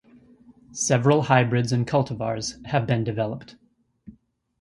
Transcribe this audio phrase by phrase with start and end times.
[0.71, 3.55] Several hybrids and cultivars have been developed.